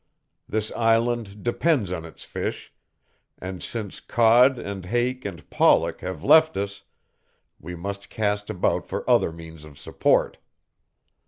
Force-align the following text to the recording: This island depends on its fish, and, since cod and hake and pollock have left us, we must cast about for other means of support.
This 0.49 0.71
island 0.71 1.43
depends 1.43 1.91
on 1.91 2.05
its 2.05 2.23
fish, 2.23 2.73
and, 3.37 3.61
since 3.61 3.99
cod 3.99 4.57
and 4.57 4.87
hake 4.87 5.25
and 5.25 5.47
pollock 5.51 6.01
have 6.01 6.23
left 6.23 6.57
us, 6.57 6.81
we 7.59 7.75
must 7.75 8.09
cast 8.09 8.49
about 8.49 8.87
for 8.87 9.07
other 9.07 9.31
means 9.31 9.63
of 9.63 9.77
support. 9.77 10.39